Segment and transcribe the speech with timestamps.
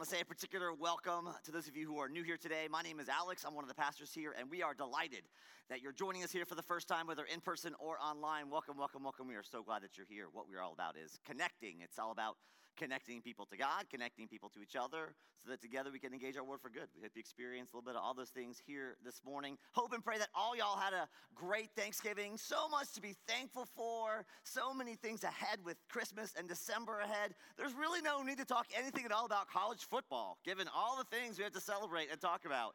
[0.00, 2.66] want to say a particular welcome to those of you who are new here today.
[2.70, 3.44] My name is Alex.
[3.46, 5.28] I'm one of the pastors here, and we are delighted
[5.68, 8.48] that you're joining us here for the first time, whether in person or online.
[8.48, 9.28] Welcome, welcome, welcome.
[9.28, 10.28] We are so glad that you're here.
[10.32, 11.82] What we're all about is connecting.
[11.82, 12.36] It's all about
[12.76, 16.36] connecting people to God, connecting people to each other, so that together we can engage
[16.36, 16.88] our word for good.
[16.94, 19.56] We hope you experience a little bit of all those things here this morning.
[19.72, 22.36] Hope and pray that all y'all had a great Thanksgiving.
[22.36, 27.34] So much to be thankful for, so many things ahead with Christmas and December ahead.
[27.56, 31.16] There's really no need to talk anything at all about college football, given all the
[31.16, 32.74] things we have to celebrate and talk about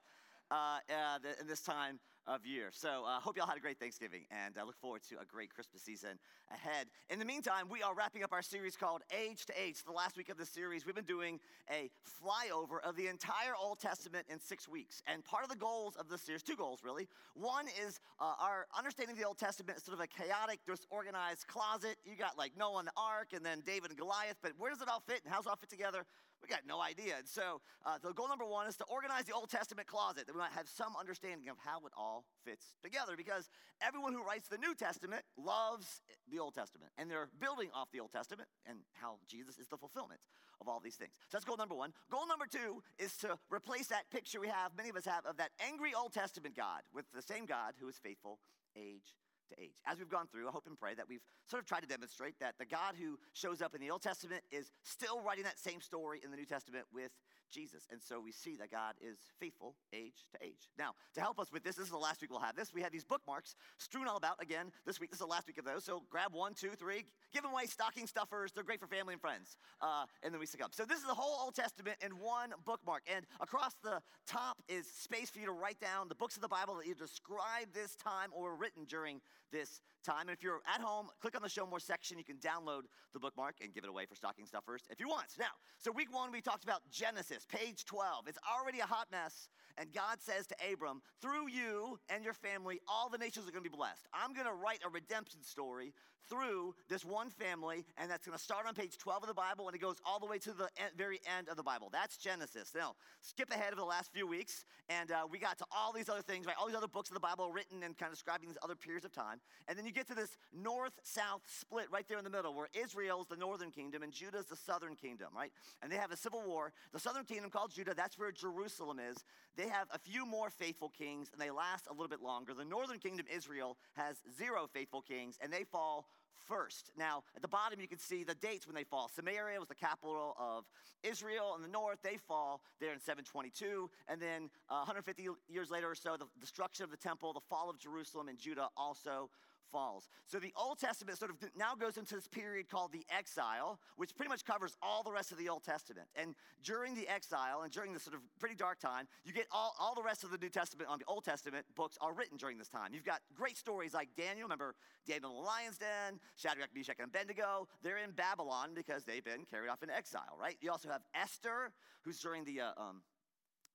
[0.51, 2.69] uh, uh, in this time of year.
[2.71, 5.25] So I uh, hope y'all had a great Thanksgiving, and I look forward to a
[5.25, 6.17] great Christmas season
[6.51, 6.87] ahead.
[7.09, 9.83] In the meantime, we are wrapping up our series called Age to Age.
[9.85, 11.39] The last week of the series, we've been doing
[11.69, 11.89] a
[12.23, 15.03] flyover of the entire Old Testament in six weeks.
[15.07, 17.07] And part of the goals of this series, two goals really.
[17.35, 21.47] One is uh, our understanding of the Old Testament is sort of a chaotic, disorganized
[21.47, 21.97] closet.
[22.05, 24.81] You got like Noah and the Ark, and then David and Goliath, but where does
[24.81, 26.05] it all fit, and how's it all fit together?
[26.45, 27.17] We got no idea.
[27.17, 30.35] And so, uh, the goal number one is to organize the Old Testament closet, that
[30.35, 33.17] we might have some understanding of how it all fits together.
[33.17, 33.49] Because
[33.81, 37.99] everyone who writes the New Testament loves the Old Testament, and they're building off the
[37.99, 40.19] Old Testament and how Jesus is the fulfillment
[40.61, 41.13] of all these things.
[41.29, 41.93] So that's goal number one.
[42.11, 45.37] Goal number two is to replace that picture we have, many of us have, of
[45.37, 48.39] that angry Old Testament God with the same God who is faithful
[48.77, 49.15] age
[49.49, 49.75] to age.
[49.85, 52.39] As we've gone through, I hope and pray that we've sort of tried to demonstrate
[52.39, 55.81] that the God who shows up in the Old Testament is still writing that same
[55.81, 57.11] story in the New Testament with
[57.51, 57.87] Jesus.
[57.91, 60.69] And so we see that God is faithful age to age.
[60.77, 62.73] Now, to help us with this, this is the last week we'll have this.
[62.73, 65.11] We have these bookmarks strewn all about again this week.
[65.11, 65.83] This is the last week of those.
[65.83, 68.51] So grab one, two, three, give them away stocking stuffers.
[68.51, 70.69] They're great for family and friends uh, in the weeks to come.
[70.71, 73.03] So this is the whole Old Testament in one bookmark.
[73.13, 76.47] And across the top is space for you to write down the books of the
[76.47, 80.21] Bible that either describe this time or were written during this time.
[80.21, 82.17] And if you're at home, click on the Show More section.
[82.17, 85.27] You can download the bookmark and give it away for stocking stuffers if you want.
[85.39, 88.27] Now, so week one, we talked about Genesis, page 12.
[88.27, 89.49] It's already a hot mess.
[89.77, 93.63] And God says to Abram, through you and your family, all the nations are going
[93.63, 94.07] to be blessed.
[94.13, 95.93] I'm going to write a redemption story
[96.29, 99.67] through this one family, and that's going to start on page 12 of the Bible,
[99.67, 101.89] and it goes all the way to the very end of the Bible.
[101.91, 102.71] That's Genesis.
[102.75, 106.09] Now, skip ahead of the last few weeks, and uh, we got to all these
[106.09, 106.55] other things, right?
[106.59, 109.05] All these other books of the Bible written and kind of describing these other periods
[109.05, 109.39] of time.
[109.67, 112.69] And then you get to this north south split right there in the middle, where
[112.73, 115.51] Israel's the northern kingdom and Judah's the southern kingdom, right?
[115.81, 116.73] And they have a civil war.
[116.93, 119.23] The southern kingdom called Judah, that's where Jerusalem is.
[119.55, 122.53] They have a few more faithful kings, and they last a little bit longer.
[122.53, 126.07] The northern kingdom, Israel, has zero faithful kings, and they fall
[126.47, 126.91] first.
[126.97, 129.09] Now, at the bottom, you can see the dates when they fall.
[129.13, 130.65] Samaria was the capital of
[131.03, 131.53] Israel.
[131.55, 133.89] In the north, they fall there in 722.
[134.07, 137.69] And then uh, 150 years later or so, the destruction of the temple, the fall
[137.69, 139.29] of Jerusalem and Judah also
[139.71, 140.07] falls.
[140.25, 144.15] So the Old Testament sort of now goes into this period called the exile, which
[144.15, 146.07] pretty much covers all the rest of the Old Testament.
[146.15, 149.75] And during the exile and during this sort of pretty dark time, you get all,
[149.79, 152.57] all the rest of the New Testament on the Old Testament books are written during
[152.57, 152.93] this time.
[152.93, 154.75] You've got great stories like Daniel, remember
[155.07, 157.67] Daniel in the lion's den, Shadrach, Meshach, and Abednego.
[157.83, 160.57] They're in Babylon because they've been carried off in exile, right?
[160.61, 161.71] You also have Esther,
[162.03, 163.01] who's during the uh, um,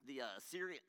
[0.06, 0.24] the, uh,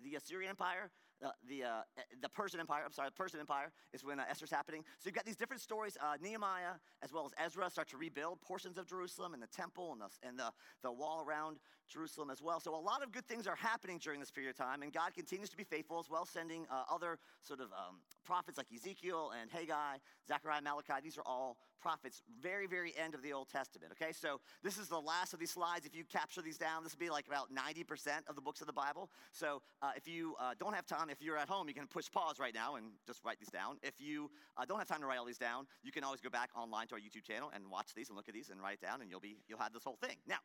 [0.03, 0.89] the Assyrian Empire
[1.23, 1.81] uh, the, uh,
[2.21, 4.83] the Persian Empire, I'm sorry, the Persian Empire is when uh, Esther's happening.
[4.99, 5.97] So you've got these different stories.
[6.01, 6.73] Uh, Nehemiah,
[7.03, 10.27] as well as Ezra, start to rebuild portions of Jerusalem and the temple and, the,
[10.27, 10.51] and the,
[10.83, 12.59] the wall around Jerusalem as well.
[12.59, 15.13] So a lot of good things are happening during this period of time, and God
[15.13, 19.31] continues to be faithful as well, sending uh, other sort of um, prophets like Ezekiel
[19.39, 20.93] and Haggai, Zechariah, Malachi.
[21.03, 23.91] These are all prophets, very, very end of the Old Testament.
[23.93, 25.85] Okay, so this is the last of these slides.
[25.85, 28.67] If you capture these down, this would be like about 90% of the books of
[28.67, 29.09] the Bible.
[29.31, 32.09] So uh, if you uh, don't have time, if you're at home, you can push
[32.11, 33.77] pause right now and just write these down.
[33.81, 36.29] If you uh, don't have time to write all these down, you can always go
[36.29, 38.77] back online to our YouTube channel and watch these and look at these and write
[38.81, 40.17] it down, and you'll be you'll have this whole thing.
[40.27, 40.37] Now,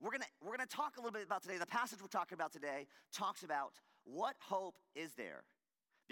[0.00, 1.58] we're gonna we're gonna talk a little bit about today.
[1.58, 3.72] The passage we're talking about today talks about
[4.04, 5.44] what hope is there,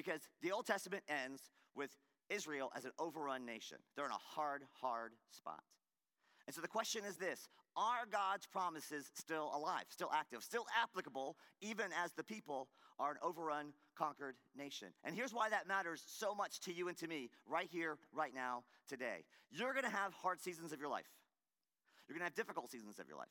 [0.01, 1.91] because the Old Testament ends with
[2.31, 3.77] Israel as an overrun nation.
[3.95, 5.61] They're in a hard, hard spot.
[6.47, 11.37] And so the question is this Are God's promises still alive, still active, still applicable,
[11.61, 14.89] even as the people are an overrun, conquered nation?
[15.05, 18.35] And here's why that matters so much to you and to me, right here, right
[18.35, 19.25] now, today.
[19.51, 21.11] You're gonna have hard seasons of your life,
[22.09, 23.29] you're gonna have difficult seasons of your life.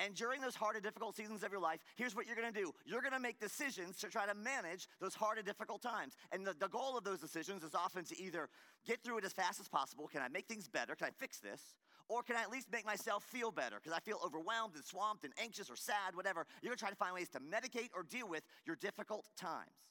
[0.00, 2.72] And during those hard and difficult seasons of your life, here's what you're gonna do
[2.86, 6.14] you're gonna make decisions to try to manage those hard and difficult times.
[6.32, 8.48] And the, the goal of those decisions is often to either
[8.86, 10.94] get through it as fast as possible can I make things better?
[10.94, 11.60] Can I fix this?
[12.08, 13.76] Or can I at least make myself feel better?
[13.76, 16.46] Because I feel overwhelmed and swamped and anxious or sad, whatever.
[16.62, 19.84] You're gonna try to find ways to medicate or deal with your difficult times.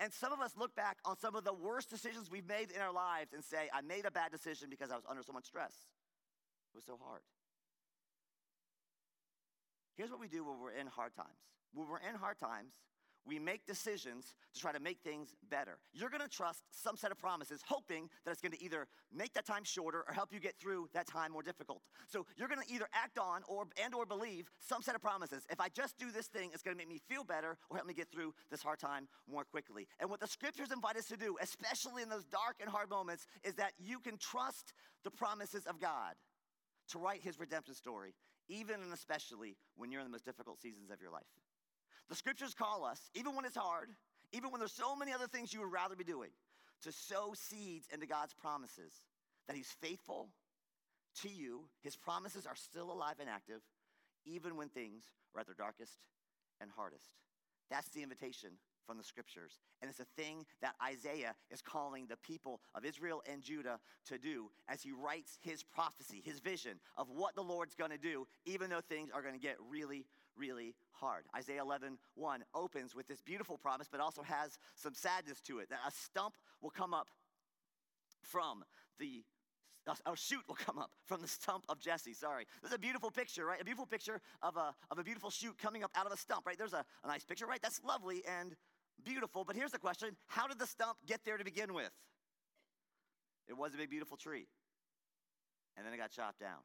[0.00, 2.80] And some of us look back on some of the worst decisions we've made in
[2.80, 5.44] our lives and say, I made a bad decision because I was under so much
[5.44, 5.72] stress.
[6.74, 7.20] It was so hard.
[9.96, 11.38] Here's what we do when we're in hard times.
[11.74, 12.72] When we're in hard times,
[13.24, 15.78] we make decisions to try to make things better.
[15.92, 19.62] You're gonna trust some set of promises, hoping that it's gonna either make that time
[19.62, 21.82] shorter or help you get through that time more difficult.
[22.08, 25.46] So you're gonna either act on or and or believe some set of promises.
[25.50, 27.94] If I just do this thing, it's gonna make me feel better or help me
[27.94, 29.86] get through this hard time more quickly.
[30.00, 33.26] And what the scriptures invite us to do, especially in those dark and hard moments,
[33.44, 34.72] is that you can trust
[35.04, 36.14] the promises of God
[36.88, 38.14] to write his redemption story,
[38.48, 41.22] even and especially when you're in the most difficult seasons of your life.
[42.08, 43.88] The scriptures call us, even when it's hard,
[44.32, 46.30] even when there's so many other things you would rather be doing,
[46.82, 48.92] to sow seeds into God's promises
[49.46, 50.28] that He's faithful
[51.22, 51.64] to you.
[51.82, 53.60] His promises are still alive and active,
[54.24, 55.04] even when things
[55.34, 55.98] are at their darkest
[56.60, 57.06] and hardest.
[57.70, 58.50] That's the invitation
[58.86, 59.58] from the scriptures.
[59.80, 64.18] And it's a thing that Isaiah is calling the people of Israel and Judah to
[64.18, 68.70] do as he writes his prophecy, his vision of what the Lord's gonna do, even
[68.70, 70.06] though things are gonna get really,
[70.36, 71.24] really hard.
[71.36, 75.70] Isaiah 11, 1 opens with this beautiful promise, but also has some sadness to it
[75.70, 77.08] that a stump will come up
[78.22, 78.64] from
[78.98, 79.24] the
[80.06, 82.14] a shoot will come up from the stump of Jesse.
[82.14, 82.46] Sorry.
[82.62, 83.60] This is a beautiful picture, right?
[83.60, 86.46] A beautiful picture of a, of a beautiful shoot coming up out of a stump,
[86.46, 86.56] right?
[86.56, 87.60] There's a, a nice picture, right?
[87.60, 88.54] That's lovely and
[89.04, 89.44] beautiful.
[89.44, 91.90] But here's the question How did the stump get there to begin with?
[93.48, 94.46] It was a big, beautiful tree.
[95.76, 96.60] And then it got chopped down.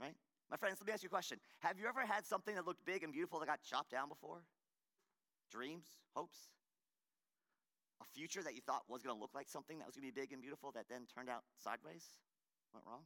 [0.00, 0.14] Right?
[0.50, 1.38] My friends, let me ask you a question.
[1.60, 4.44] Have you ever had something that looked big and beautiful that got chopped down before?
[5.50, 6.38] Dreams, hopes,
[8.00, 10.12] a future that you thought was going to look like something that was going to
[10.12, 12.04] be big and beautiful that then turned out sideways,
[12.74, 13.02] went wrong?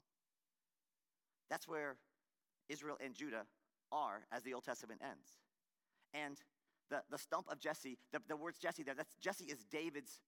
[1.51, 1.97] That's where
[2.69, 3.47] Israel and Judah
[3.93, 5.39] are as the Old Testament ends.
[6.15, 6.39] And
[6.91, 10.21] the, the stump of Jesse, the, the words Jesse there, that's Jesse is David's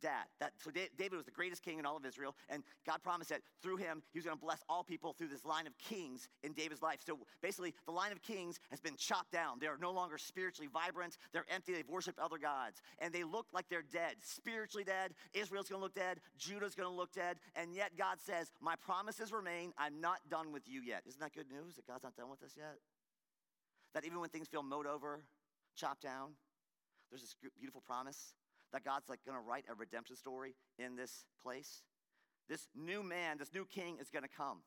[0.00, 0.24] dad.
[0.40, 3.40] That, so David was the greatest king in all of Israel, and God promised that
[3.62, 6.52] through him, he was going to bless all people through this line of kings in
[6.52, 6.98] David's life.
[7.04, 9.58] So basically, the line of kings has been chopped down.
[9.60, 11.16] They are no longer spiritually vibrant.
[11.32, 11.72] They're empty.
[11.72, 15.14] They've worshiped other gods, and they look like they're dead, spiritually dead.
[15.34, 16.20] Israel's going to look dead.
[16.38, 17.38] Judah's going to look dead.
[17.56, 19.72] And yet, God says, My promises remain.
[19.78, 21.02] I'm not done with you yet.
[21.06, 22.78] Isn't that good news that God's not done with us yet?
[23.94, 25.22] That even when things feel mowed over,
[25.78, 26.32] chopped down,
[27.10, 28.34] there's this beautiful promise
[28.72, 31.82] that God's like gonna write a redemption story in this place.
[32.48, 34.58] This new man, this new king is gonna come.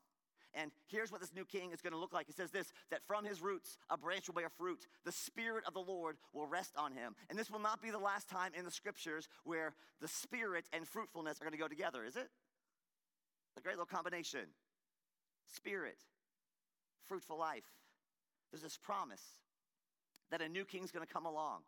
[0.54, 2.28] And here's what this new king is to look like.
[2.28, 4.88] It says this that from his roots a branch will bear fruit.
[5.06, 7.16] The Spirit of the Lord will rest on him.
[7.30, 10.88] And this will not be the last time in the scriptures where the Spirit and
[10.88, 12.30] fruitfulness are to go together, is it?
[13.58, 14.48] A great little combination.
[15.56, 15.98] Spirit,
[17.08, 17.66] fruitful life.
[18.52, 19.24] There's this promise
[20.32, 21.60] that a new king's going to come along.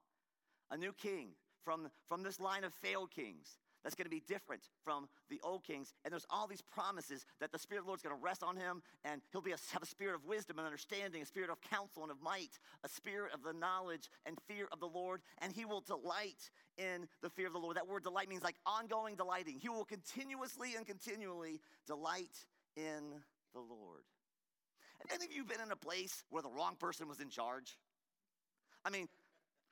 [0.71, 1.29] A new king
[1.63, 5.63] from, from this line of failed kings that's going to be different from the old
[5.63, 5.93] kings.
[6.03, 8.55] And there's all these promises that the Spirit of the Lord's going to rest on
[8.55, 11.59] him, and he'll be a, have a spirit of wisdom and understanding, a spirit of
[11.61, 15.51] counsel and of might, a spirit of the knowledge and fear of the Lord, and
[15.51, 17.75] he will delight in the fear of the Lord.
[17.75, 19.59] That word delight means like ongoing delighting.
[19.59, 22.45] He will continuously and continually delight
[22.77, 23.03] in
[23.53, 24.03] the Lord.
[24.99, 27.77] Have any of you been in a place where the wrong person was in charge?
[28.85, 29.07] I mean,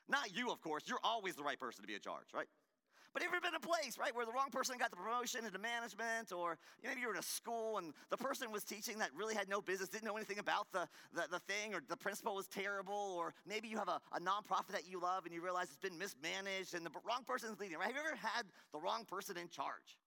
[0.07, 0.83] not you, of course.
[0.87, 2.47] You're always the right person to be in charge, right?
[3.13, 4.95] But have you ever been in a place, right, where the wrong person got the
[4.95, 9.09] promotion into management, or maybe you're in a school and the person was teaching that
[9.13, 12.35] really had no business, didn't know anything about the, the, the thing, or the principal
[12.35, 15.65] was terrible, or maybe you have a, a nonprofit that you love and you realize
[15.65, 17.87] it's been mismanaged and the wrong person is leading, right?
[17.87, 19.97] Have you ever had the wrong person in charge?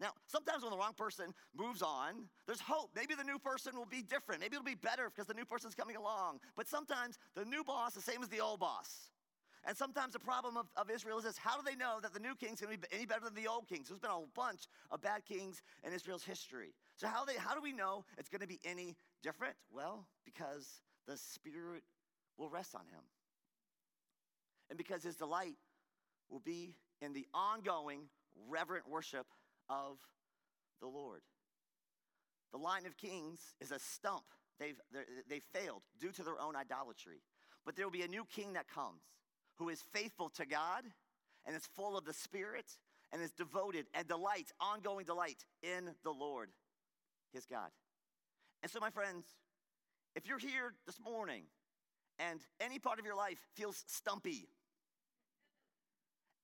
[0.00, 2.90] Now, sometimes when the wrong person moves on, there's hope.
[2.96, 4.40] Maybe the new person will be different.
[4.40, 6.40] Maybe it'll be better because the new person's coming along.
[6.56, 9.10] But sometimes the new boss is the same as the old boss.
[9.66, 12.20] And sometimes the problem of, of Israel is this how do they know that the
[12.20, 13.88] new king's gonna be any better than the old kings?
[13.88, 16.74] There's been a bunch of bad kings in Israel's history.
[16.96, 19.54] So how, they, how do we know it's gonna be any different?
[19.72, 21.82] Well, because the Spirit
[22.36, 23.02] will rest on him.
[24.68, 25.56] And because his delight
[26.28, 28.00] will be in the ongoing
[28.48, 29.26] reverent worship
[29.68, 29.98] of
[30.80, 31.22] the Lord.
[32.52, 34.24] The line of kings is a stump.
[34.60, 34.80] They've,
[35.28, 37.22] they've failed due to their own idolatry.
[37.64, 39.02] But there will be a new king that comes
[39.56, 40.84] who is faithful to God
[41.46, 42.66] and is full of the Spirit
[43.12, 46.50] and is devoted and delights, ongoing delight in the Lord,
[47.32, 47.70] his God.
[48.62, 49.24] And so, my friends,
[50.14, 51.44] if you're here this morning
[52.18, 54.48] and any part of your life feels stumpy,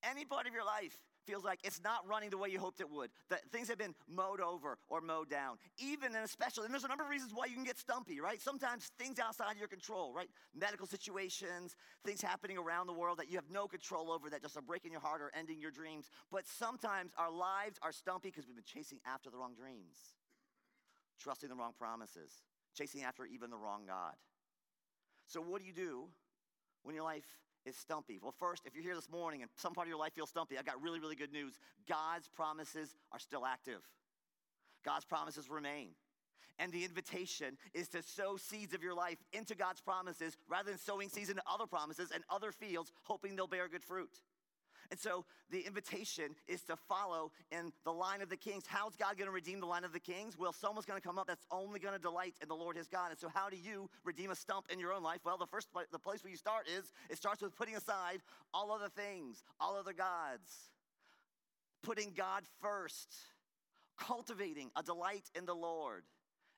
[0.03, 0.97] any part of your life
[1.27, 3.11] feels like it's not running the way you hoped it would.
[3.29, 5.57] That things have been mowed over or mowed down.
[5.79, 8.41] Even and especially, and there's a number of reasons why you can get stumpy, right?
[8.41, 10.29] Sometimes things outside of your control, right?
[10.55, 14.57] Medical situations, things happening around the world that you have no control over that just
[14.57, 16.11] are breaking your heart or ending your dreams.
[16.31, 19.97] But sometimes our lives are stumpy because we've been chasing after the wrong dreams,
[21.21, 22.33] trusting the wrong promises,
[22.75, 24.15] chasing after even the wrong God.
[25.27, 26.09] So, what do you do
[26.83, 27.27] when your life
[27.64, 28.19] is stumpy?
[28.23, 30.59] Well, first, if you're here this morning and some part of your life feels stumpy,
[30.59, 31.59] I've got really, really good news.
[31.88, 33.81] God's promises are still active,
[34.85, 35.90] God's promises remain.
[36.59, 40.79] And the invitation is to sow seeds of your life into God's promises rather than
[40.79, 44.11] sowing seeds into other promises and other fields, hoping they'll bear good fruit.
[44.90, 48.64] And so the invitation is to follow in the line of the kings.
[48.66, 50.37] How's God going to redeem the line of the kings?
[50.37, 52.88] Well, someone's going to come up that's only going to delight in the Lord his
[52.88, 53.11] God.
[53.11, 55.20] And so, how do you redeem a stump in your own life?
[55.25, 58.20] Well, the first the place where you start is it starts with putting aside
[58.52, 60.70] all other things, all other gods,
[61.82, 63.14] putting God first,
[63.99, 66.02] cultivating a delight in the Lord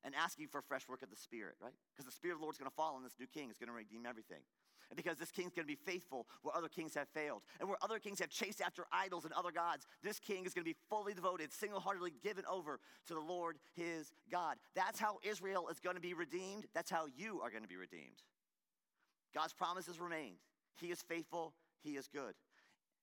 [0.04, 1.74] and asking for fresh work of the Spirit, right?
[1.92, 3.50] Because the Spirit of the Lord's going to fall on this new king.
[3.50, 4.40] It's going to redeem everything
[4.92, 7.40] and because this king's going to be faithful where other kings have failed.
[7.58, 10.66] And where other kings have chased after idols and other gods, this king is going
[10.66, 14.58] to be fully devoted, single heartedly given over to the Lord his God.
[14.76, 16.66] That's how Israel is going to be redeemed.
[16.75, 18.20] That's how you are going to be redeemed.
[19.34, 20.34] God's promises remain.
[20.78, 22.34] He is faithful, He is good.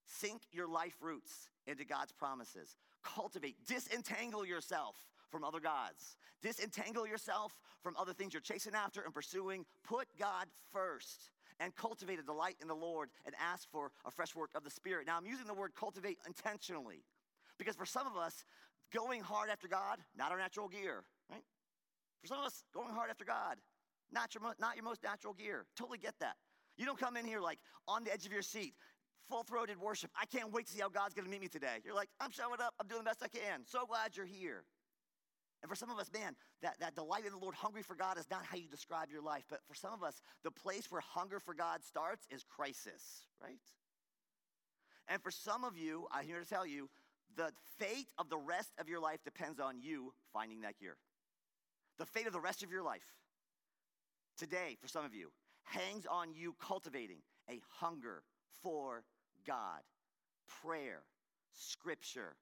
[0.05, 2.77] Sink your life roots into God's promises.
[3.03, 4.95] Cultivate, disentangle yourself
[5.31, 6.17] from other gods.
[6.43, 9.65] Disentangle yourself from other things you're chasing after and pursuing.
[9.83, 14.35] Put God first and cultivate a delight in the Lord and ask for a fresh
[14.35, 15.07] work of the Spirit.
[15.07, 17.03] Now, I'm using the word cultivate intentionally
[17.57, 18.45] because for some of us,
[18.93, 21.43] going hard after God, not our natural gear, right?
[22.21, 23.57] For some of us, going hard after God,
[24.11, 25.65] not your, not your most natural gear.
[25.75, 26.35] Totally get that.
[26.77, 28.73] You don't come in here like on the edge of your seat,
[29.29, 30.09] full throated worship.
[30.19, 31.77] I can't wait to see how God's gonna meet me today.
[31.83, 33.61] You're like, I'm showing up, I'm doing the best I can.
[33.65, 34.63] So glad you're here.
[35.61, 38.17] And for some of us, man, that, that delight in the Lord, hungry for God,
[38.17, 39.43] is not how you describe your life.
[39.49, 43.59] But for some of us, the place where hunger for God starts is crisis, right?
[45.09, 46.89] And for some of you, I'm here to tell you,
[47.35, 50.97] the fate of the rest of your life depends on you finding that gear.
[51.97, 53.03] The fate of the rest of your life,
[54.37, 55.31] today, for some of you,
[55.63, 58.23] hangs on you cultivating a hunger
[58.61, 59.03] for
[59.45, 59.81] God,
[60.63, 61.01] prayer,
[61.53, 62.35] scripture,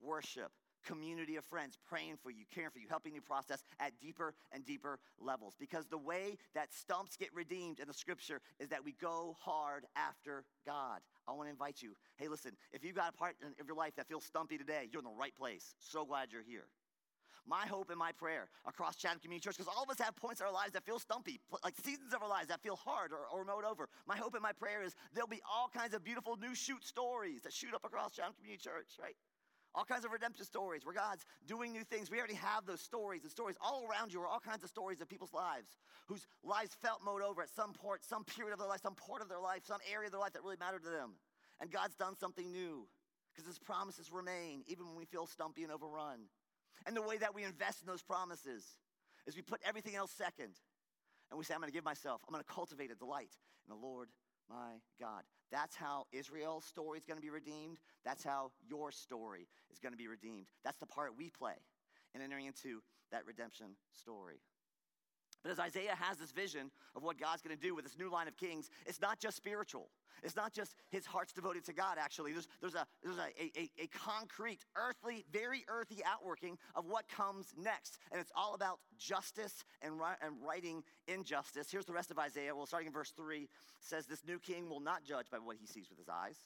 [0.00, 0.50] worship,
[0.84, 4.64] community of friends praying for you, caring for you, helping you process at deeper and
[4.64, 5.54] deeper levels.
[5.58, 9.84] Because the way that stumps get redeemed in the scripture is that we go hard
[9.96, 11.00] after God.
[11.26, 13.96] I want to invite you hey, listen, if you've got a part of your life
[13.96, 15.74] that feels stumpy today, you're in the right place.
[15.78, 16.66] So glad you're here.
[17.46, 20.40] My hope and my prayer across Chatham Community Church, because all of us have points
[20.40, 23.18] in our lives that feel stumpy, like seasons of our lives that feel hard or,
[23.30, 23.88] or remote over.
[24.06, 27.42] My hope and my prayer is there'll be all kinds of beautiful new shoot stories
[27.42, 29.14] that shoot up across Chatham Community Church, right?
[29.74, 32.10] All kinds of redemptive stories where God's doing new things.
[32.10, 35.00] We already have those stories and stories all around you are all kinds of stories
[35.00, 35.76] of people's lives
[36.06, 39.20] whose lives felt mowed over at some point, some period of their life, some part
[39.20, 41.14] of their life, some area of their life that really mattered to them.
[41.60, 42.86] And God's done something new
[43.32, 46.30] because his promises remain even when we feel stumpy and overrun.
[46.86, 48.64] And the way that we invest in those promises
[49.26, 50.54] is we put everything else second.
[51.30, 53.32] And we say, I'm going to give myself, I'm going to cultivate a delight
[53.66, 54.08] in the Lord
[54.48, 55.22] my God.
[55.50, 57.78] That's how Israel's story is going to be redeemed.
[58.04, 60.46] That's how your story is going to be redeemed.
[60.64, 61.54] That's the part we play
[62.14, 62.82] in entering into
[63.12, 64.40] that redemption story.
[65.44, 68.10] But as Isaiah has this vision of what God's going to do with this new
[68.10, 69.90] line of kings, it's not just spiritual.
[70.22, 72.32] It's not just his heart's devoted to God, actually.
[72.32, 77.52] There's, there's, a, there's a, a, a concrete, earthly, very earthy outworking of what comes
[77.58, 77.98] next.
[78.10, 81.70] And it's all about justice and, and righting injustice.
[81.70, 82.56] Here's the rest of Isaiah.
[82.56, 83.46] Well, starting in verse 3,
[83.80, 86.38] says, This new king will not judge by what he sees with his eyes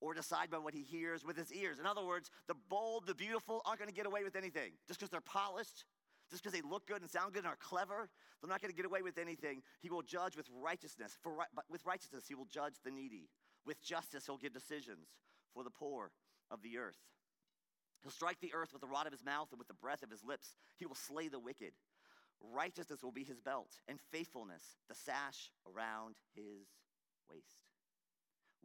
[0.00, 1.78] or decide by what he hears with his ears.
[1.78, 5.00] In other words, the bold, the beautiful aren't going to get away with anything just
[5.00, 5.84] because they're polished,
[6.30, 8.08] just because they look good and sound good and are clever,
[8.40, 9.62] they're not going to get away with anything.
[9.80, 11.16] He will judge with righteousness.
[11.22, 11.36] For
[11.70, 13.28] with righteousness, he will judge the needy.
[13.64, 15.08] With justice, he'll give decisions
[15.54, 16.10] for the poor
[16.50, 16.98] of the earth.
[18.02, 20.10] He'll strike the earth with the rod of his mouth and with the breath of
[20.10, 20.54] his lips.
[20.78, 21.72] He will slay the wicked.
[22.40, 26.68] Righteousness will be his belt, and faithfulness the sash around his
[27.30, 27.64] waist.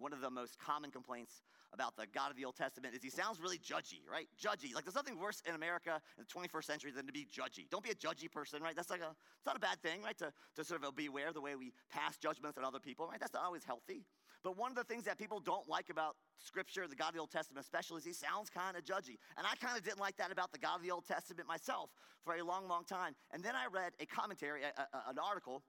[0.01, 1.43] One of the most common complaints
[1.73, 4.27] about the God of the Old Testament is he sounds really judgy, right?
[4.41, 4.73] Judgy.
[4.73, 7.69] Like there's nothing worse in America in the 21st century than to be judgy.
[7.69, 8.75] Don't be a judgy person, right?
[8.75, 10.17] That's like a, it's not a bad thing, right?
[10.17, 13.07] To, to sort of be aware of the way we pass judgments on other people,
[13.07, 13.19] right?
[13.19, 14.05] That's not always healthy.
[14.43, 17.19] But one of the things that people don't like about Scripture, the God of the
[17.19, 19.17] Old Testament especially, is he sounds kind of judgy.
[19.37, 21.91] And I kind of didn't like that about the God of the Old Testament myself
[22.23, 23.15] for a long, long time.
[23.31, 25.61] And then I read a commentary, a, a, an article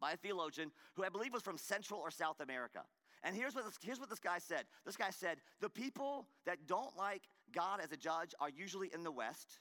[0.00, 2.82] by a theologian who I believe was from Central or South America.
[3.24, 6.66] And here's what, this, here's what this guy said this guy said, The people that
[6.66, 9.60] don't like God as a judge are usually in the West,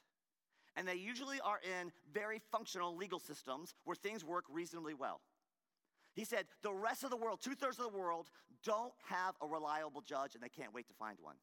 [0.76, 5.22] and they usually are in very functional legal systems where things work reasonably well.
[6.14, 8.30] He said, The rest of the world, two thirds of the world,
[8.64, 11.36] don't have a reliable judge, and they can't wait to find one.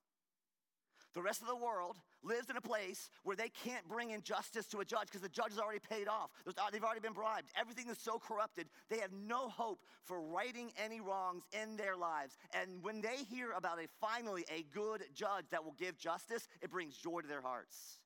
[1.15, 4.81] The rest of the world lives in a place where they can't bring injustice to
[4.81, 6.31] a judge because the judge has already paid off.
[6.71, 7.49] They've already been bribed.
[7.59, 12.37] Everything is so corrupted, they have no hope for righting any wrongs in their lives.
[12.53, 16.71] And when they hear about a finally a good judge that will give justice, it
[16.71, 18.01] brings joy to their hearts.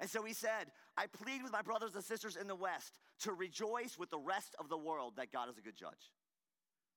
[0.00, 3.32] And so he said, I plead with my brothers and sisters in the West to
[3.32, 6.12] rejoice with the rest of the world that God is a good judge.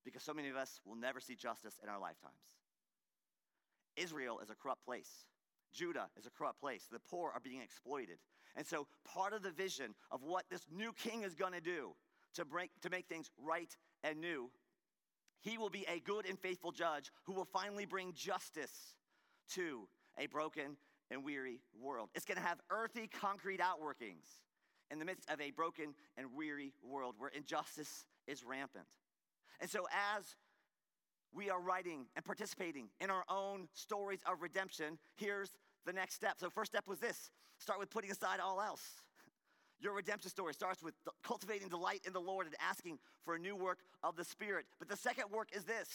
[0.03, 2.34] Because so many of us will never see justice in our lifetimes.
[3.97, 5.25] Israel is a corrupt place.
[5.73, 6.87] Judah is a corrupt place.
[6.91, 8.17] The poor are being exploited.
[8.55, 11.93] And so, part of the vision of what this new king is going to do
[12.35, 14.49] to, break, to make things right and new,
[15.41, 18.95] he will be a good and faithful judge who will finally bring justice
[19.53, 19.87] to
[20.17, 20.77] a broken
[21.11, 22.09] and weary world.
[22.15, 24.39] It's going to have earthy, concrete outworkings
[24.89, 28.85] in the midst of a broken and weary world where injustice is rampant.
[29.59, 29.85] And so,
[30.17, 30.35] as
[31.35, 35.51] we are writing and participating in our own stories of redemption, here's
[35.85, 36.35] the next step.
[36.39, 38.81] So, first step was this start with putting aside all else.
[39.79, 43.55] Your redemption story starts with cultivating delight in the Lord and asking for a new
[43.55, 44.65] work of the Spirit.
[44.79, 45.89] But the second work is this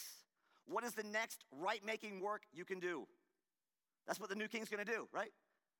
[0.66, 3.06] what is the next right making work you can do?
[4.06, 5.32] That's what the new king's gonna do, right?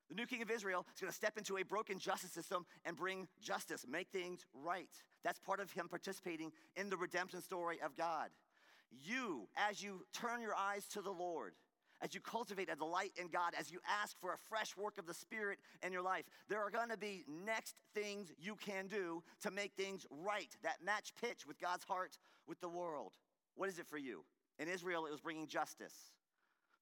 [0.09, 3.27] The new king of Israel is gonna step into a broken justice system and bring
[3.41, 4.89] justice, make things right.
[5.23, 8.29] That's part of him participating in the redemption story of God.
[8.91, 11.53] You, as you turn your eyes to the Lord,
[12.01, 15.05] as you cultivate a delight in God, as you ask for a fresh work of
[15.05, 19.51] the Spirit in your life, there are gonna be next things you can do to
[19.51, 22.17] make things right, that match pitch with God's heart
[22.47, 23.13] with the world.
[23.55, 24.23] What is it for you?
[24.57, 26.11] In Israel, it was bringing justice.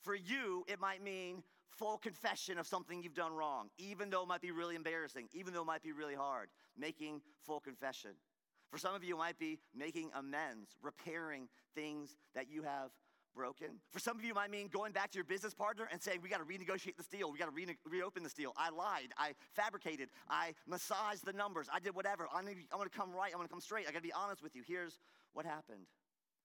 [0.02, 4.28] For you, it might mean full confession of something you've done wrong, even though it
[4.28, 8.12] might be really embarrassing, even though it might be really hard, making full confession.
[8.72, 12.92] For some of you, might be making amends, repairing things that you have
[13.36, 13.68] broken.
[13.92, 16.30] For some of you, might mean going back to your business partner and saying, We
[16.30, 17.32] got to renegotiate this deal.
[17.32, 18.54] We got to re- reopen this deal.
[18.58, 19.14] I lied.
[19.18, 20.10] I fabricated.
[20.30, 21.68] I massaged the numbers.
[21.74, 22.28] I did whatever.
[22.34, 23.32] I'm going to come right.
[23.32, 23.88] I'm going to come straight.
[23.88, 24.64] I got to be honest with you.
[24.68, 25.00] Here's
[25.34, 25.86] what happened.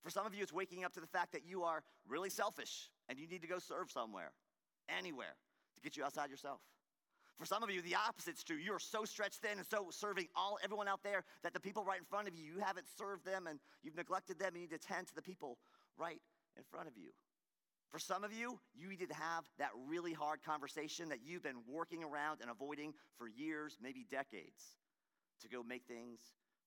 [0.03, 2.91] For some of you, it's waking up to the fact that you are really selfish
[3.09, 4.33] and you need to go serve somewhere,
[4.89, 5.37] anywhere,
[5.77, 6.61] to get you outside yourself.
[7.37, 8.57] For some of you, the opposite's true.
[8.57, 11.99] You're so stretched thin and so serving all everyone out there that the people right
[11.99, 14.53] in front of you, you haven't served them and you've neglected them.
[14.55, 15.59] You need to tend to the people
[15.99, 16.21] right
[16.57, 17.11] in front of you.
[17.91, 21.63] For some of you, you need to have that really hard conversation that you've been
[21.69, 24.77] working around and avoiding for years, maybe decades,
[25.43, 26.21] to go make things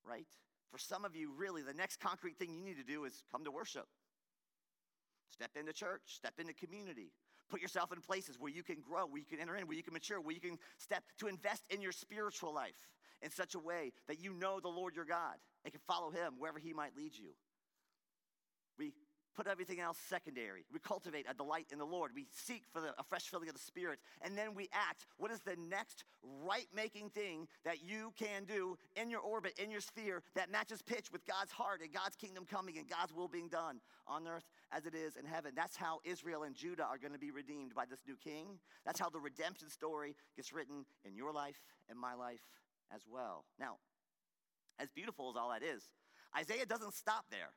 [0.06, 0.28] right.
[0.72, 3.44] For some of you, really, the next concrete thing you need to do is come
[3.46, 3.88] to worship.
[5.32, 7.12] Step into church, step into community,
[7.50, 9.84] Put yourself in places where you can grow, where you can enter in, where you
[9.84, 12.90] can mature, where you can step to invest in your spiritual life
[13.22, 16.34] in such a way that you know the Lord your God and can follow him
[16.38, 17.30] wherever he might lead you.
[19.38, 20.66] Put everything else secondary.
[20.74, 22.10] We cultivate a delight in the Lord.
[22.16, 25.06] We seek for the, a fresh filling of the Spirit, and then we act.
[25.18, 26.06] What is the next
[26.44, 30.82] right making thing that you can do in your orbit, in your sphere, that matches
[30.82, 34.50] pitch with God's heart and God's kingdom coming and God's will being done on earth
[34.72, 35.52] as it is in heaven?
[35.56, 38.58] That's how Israel and Judah are going to be redeemed by this new king.
[38.88, 42.42] That's how the redemption story gets written in your life and my life
[42.92, 43.46] as well.
[43.60, 43.76] Now,
[44.80, 45.84] as beautiful as all that is,
[46.36, 47.52] Isaiah doesn't stop there.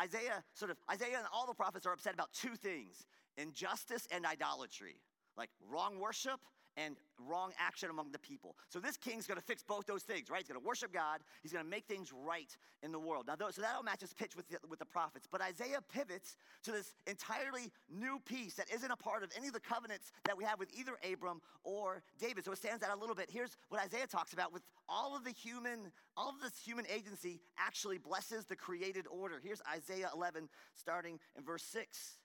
[0.00, 4.24] Isaiah sort of Isaiah and all the prophets are upset about two things: injustice and
[4.26, 5.00] idolatry,
[5.36, 6.40] like wrong worship
[6.76, 6.96] and
[7.28, 8.56] wrong action among the people.
[8.68, 10.38] So this king's to fix both those things, right?
[10.38, 11.20] He's to worship God.
[11.42, 13.26] He's to make things right in the world.
[13.26, 15.26] Now, so that all matches pitch with the, with the prophets.
[15.30, 19.54] But Isaiah pivots to this entirely new piece that isn't a part of any of
[19.54, 22.44] the covenants that we have with either Abram or David.
[22.44, 23.30] So it stands out a little bit.
[23.30, 27.40] Here's what Isaiah talks about with all of the human, all of this human agency
[27.58, 29.40] actually blesses the created order.
[29.42, 32.18] Here's Isaiah 11, starting in verse 6.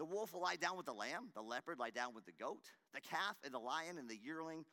[0.00, 2.64] The wolf will lie down with the lamb, the leopard lie down with the goat,
[2.94, 4.64] the calf and the lion and the yearling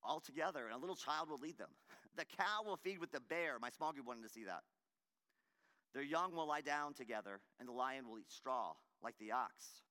[0.00, 1.70] all together, and a little child will lead them.
[2.16, 3.58] The cow will feed with the bear.
[3.60, 4.62] My small group wanted to see that.
[5.92, 8.72] Their young will lie down together, and the lion will eat straw
[9.02, 9.82] like the ox.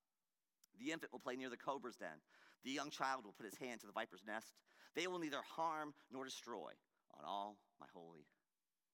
[0.79, 2.17] The infant will play near the cobra's den.
[2.63, 4.55] The young child will put his hand to the viper's nest.
[4.95, 6.71] They will neither harm nor destroy
[7.13, 8.25] on all my holy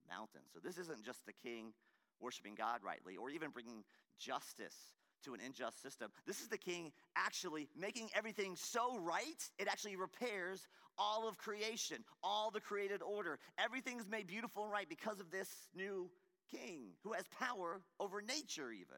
[0.10, 0.42] mountain.
[0.52, 1.72] So, this isn't just the king
[2.20, 3.86] worshiping God rightly or even bringing
[4.20, 4.76] justice
[5.24, 6.12] to an unjust system.
[6.26, 11.98] This is the king actually making everything so right, it actually repairs all of creation,
[12.24, 13.40] all the created order.
[13.58, 16.10] Everything's made beautiful and right because of this new
[16.52, 18.98] king who has power over nature, even.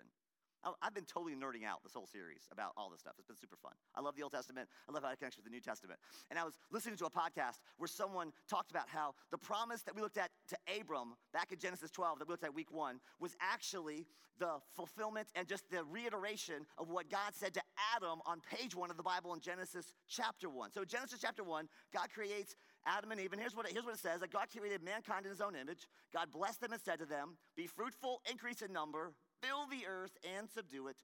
[0.81, 3.13] I've been totally nerding out this whole series about all this stuff.
[3.17, 3.73] It's been super fun.
[3.95, 4.69] I love the Old Testament.
[4.87, 5.99] I love how it connects with the New Testament.
[6.29, 9.95] And I was listening to a podcast where someone talked about how the promise that
[9.95, 12.99] we looked at to Abram back in Genesis 12, that we looked at week one,
[13.19, 14.05] was actually
[14.39, 17.61] the fulfillment and just the reiteration of what God said to
[17.95, 20.71] Adam on page one of the Bible in Genesis chapter one.
[20.71, 23.31] So, Genesis chapter one, God creates Adam and Eve.
[23.31, 25.55] And here's what, it, here's what it says that God created mankind in his own
[25.55, 25.87] image.
[26.13, 30.17] God blessed them and said to them, Be fruitful, increase in number, fill the earth
[30.37, 30.95] and subdue it,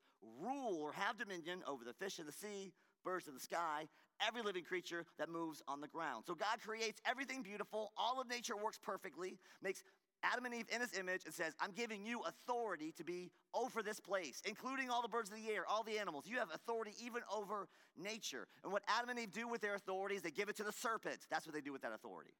[0.41, 2.71] rule or have dominion over the fish of the sea,
[3.03, 3.87] birds of the sky,
[4.25, 6.23] every living creature that moves on the ground.
[6.25, 7.91] So God creates everything beautiful.
[7.97, 9.83] All of nature works perfectly, makes
[10.23, 13.81] Adam and Eve in his image and says, I'm giving you authority to be over
[13.81, 16.25] this place, including all the birds of the air, all the animals.
[16.27, 18.47] You have authority even over nature.
[18.63, 20.73] And what Adam and Eve do with their authority is they give it to the
[20.73, 21.19] serpent.
[21.29, 22.33] That's what they do with that authority.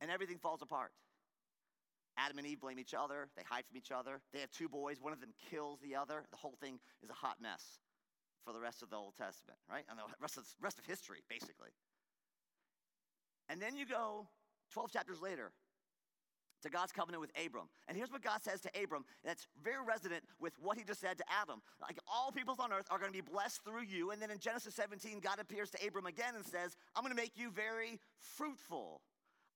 [0.00, 0.92] And everything falls apart.
[2.22, 3.28] Adam and Eve blame each other.
[3.36, 4.20] They hide from each other.
[4.32, 5.00] They have two boys.
[5.00, 6.24] One of them kills the other.
[6.30, 7.80] The whole thing is a hot mess
[8.44, 9.84] for the rest of the Old Testament, right?
[9.88, 11.70] And the rest of, rest of history, basically.
[13.48, 14.26] And then you go
[14.72, 15.52] 12 chapters later
[16.62, 17.68] to God's covenant with Abram.
[17.88, 21.18] And here's what God says to Abram that's very resonant with what he just said
[21.18, 21.62] to Adam.
[21.80, 24.10] Like all peoples on earth are going to be blessed through you.
[24.10, 27.20] And then in Genesis 17, God appears to Abram again and says, I'm going to
[27.20, 29.00] make you very fruitful.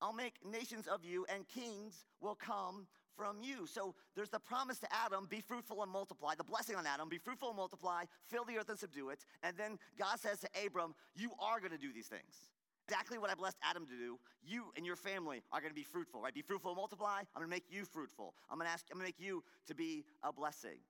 [0.04, 2.86] I'll make nations of you, and kings will come
[3.16, 3.66] from you.
[3.66, 7.16] So there's the promise to Adam be fruitful and multiply, the blessing on Adam be
[7.16, 9.24] fruitful and multiply, fill the earth and subdue it.
[9.42, 12.50] And then God says to Abram, You are going to do these things.
[12.86, 14.18] Exactly what I blessed Adam to do.
[14.46, 16.34] You and your family are going to be fruitful, right?
[16.34, 17.20] Be fruitful and multiply.
[17.20, 18.34] I'm going to make you fruitful.
[18.50, 20.80] I'm going to ask, I'm going to make you to be a blessing.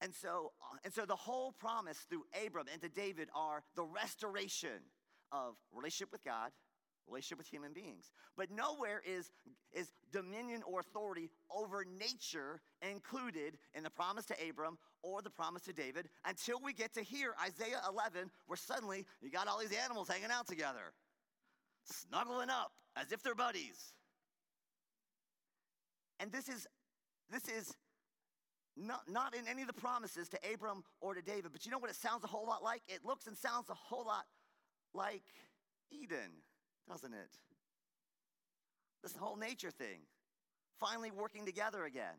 [0.00, 3.84] And so, uh, and so the whole promise through Abram and to David are the
[3.84, 4.80] restoration
[5.32, 6.50] of relationship with God,
[7.08, 8.10] relationship with human beings.
[8.36, 9.30] But nowhere is,
[9.72, 15.62] is dominion or authority over nature included in the promise to Abram or the promise
[15.62, 19.76] to David until we get to here, Isaiah 11, where suddenly you got all these
[19.84, 20.92] animals hanging out together,
[21.84, 23.92] snuggling up as if they're buddies.
[26.20, 26.66] And this is,
[27.30, 27.74] this is
[28.76, 31.78] not, not in any of the promises to Abram or to David, but you know
[31.78, 32.82] what it sounds a whole lot like?
[32.88, 34.24] It looks and sounds a whole lot
[34.94, 35.22] like
[35.90, 36.30] Eden
[36.88, 37.30] doesn't it?
[39.02, 40.00] This whole nature thing,
[40.80, 42.16] finally working together again.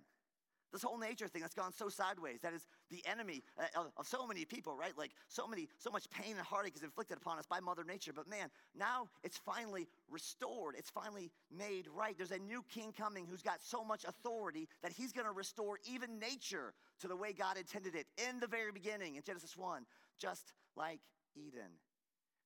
[0.72, 4.28] This whole nature thing that's gone so sideways, that is the enemy uh, of, so
[4.28, 4.96] many people, right?
[4.96, 8.14] Like so many, so much pain and heartache is inflicted upon us by Mother Nature.
[8.14, 10.76] But man, now it's finally restored.
[10.78, 12.16] It's finally made right.
[12.16, 16.20] There's a new king coming who's got so much authority that he's to restore even
[16.20, 19.86] nature to the way God intended it in the very beginning in Genesis 1,
[20.20, 21.00] just like
[21.36, 21.72] Eden.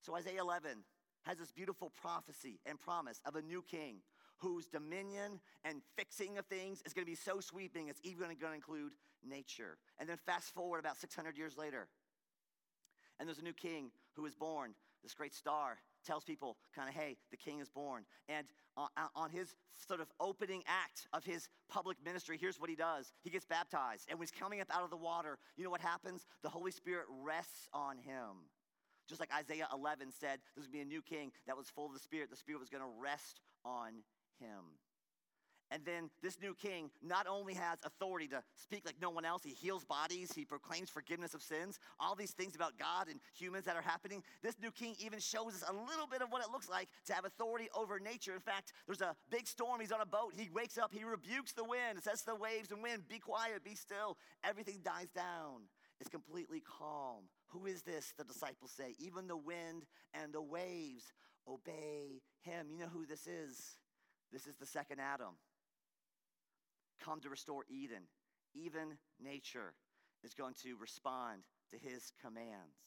[0.02, 0.78] So Isaiah 11,
[1.24, 3.98] has this beautiful prophecy and promise of a new king
[4.38, 8.38] whose dominion and fixing of things is going to be so sweeping, it's even going
[8.40, 8.94] to include
[9.28, 9.78] nature.
[10.00, 11.88] And then fast forward about 600 years later,
[13.20, 14.74] and there's a new king who is born.
[15.02, 18.04] This great star tells people, kind of, hey, the king is born.
[18.28, 18.48] And
[19.16, 19.56] on, his
[19.88, 24.08] sort of opening act of his public ministry, here's what he does he gets baptized.
[24.10, 26.26] And when he's coming up out of the water, you know what happens?
[26.42, 28.50] The Holy Spirit rests on him.
[29.08, 31.88] Just like Isaiah 11 said, there's going to be a new king that was full
[31.88, 32.30] of the Spirit.
[32.30, 34.04] The Spirit was going to rest on
[34.40, 34.80] him.
[35.74, 39.42] And then this new king not only has authority to speak like no one else,
[39.44, 43.66] he heals bodies, he proclaims forgiveness of sins, all these things about God and humans
[43.66, 44.22] that are happening.
[44.44, 47.14] This new king even shows us a little bit of what it looks like to
[47.14, 48.36] have authority over nature.
[48.36, 51.54] In fact, there's a big storm, he's on a boat, he wakes up, he rebukes
[51.54, 54.18] the wind, says to the waves and wind, Be quiet, be still.
[54.44, 55.64] Everything dies down.
[56.00, 57.24] It's completely calm.
[57.54, 58.14] Who is this?
[58.18, 58.96] The disciples say.
[59.00, 61.14] Even the wind and the waves
[61.48, 62.68] obey him.
[62.72, 63.78] You know who this is?
[64.32, 65.36] This is the second Adam.
[67.04, 68.04] Come to restore Eden.
[68.56, 69.74] Even nature
[70.24, 72.78] is going to respond to his commands.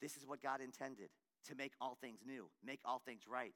[0.00, 1.10] This is what God intended
[1.48, 3.54] to make all things new, make all things right,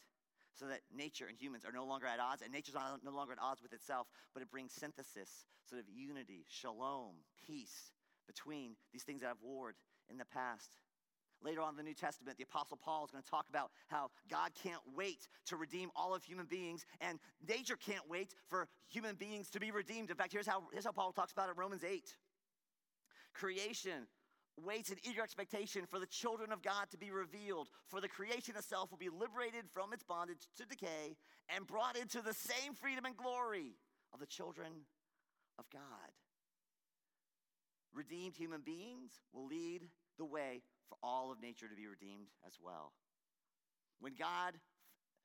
[0.54, 3.38] so that nature and humans are no longer at odds, and nature's no longer at
[3.42, 7.12] odds with itself, but it brings synthesis, sort of unity, shalom,
[7.46, 7.93] peace
[8.26, 9.76] between these things that I've warred
[10.10, 10.76] in the past.
[11.42, 14.10] Later on in the New Testament, the Apostle Paul is going to talk about how
[14.30, 19.14] God can't wait to redeem all of human beings, and nature can't wait for human
[19.14, 20.10] beings to be redeemed.
[20.10, 22.02] In fact, here's how, here's how Paul talks about it in Romans 8.
[23.34, 24.06] Creation
[24.62, 27.68] waits in eager expectation for the children of God to be revealed.
[27.88, 31.16] For the creation itself will be liberated from its bondage to decay
[31.54, 33.76] and brought into the same freedom and glory
[34.12, 34.86] of the children
[35.58, 35.82] of God.
[37.94, 39.82] Redeemed human beings will lead
[40.18, 42.92] the way for all of nature to be redeemed as well.
[44.00, 44.54] When God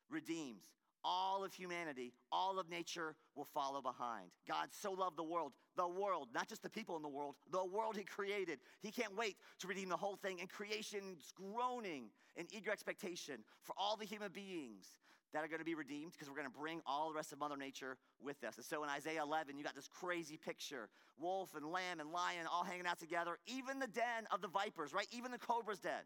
[0.09, 0.63] redeems
[1.03, 4.29] all of humanity, all of nature will follow behind.
[4.47, 7.65] God so loved the world, the world, not just the people in the world, the
[7.65, 8.59] world He created.
[8.81, 13.73] He can't wait to redeem the whole thing, and creation's groaning in eager expectation for
[13.77, 14.91] all the human beings
[15.33, 17.39] that are going to be redeemed because we're going to bring all the rest of
[17.39, 18.57] Mother Nature with us.
[18.57, 20.89] And so in Isaiah 11, you got this crazy picture
[21.19, 24.93] wolf and lamb and lion all hanging out together, even the den of the vipers,
[24.93, 25.07] right?
[25.11, 26.03] Even the cobra's den.